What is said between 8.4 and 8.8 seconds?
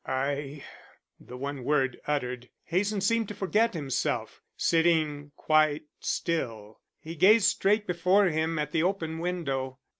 at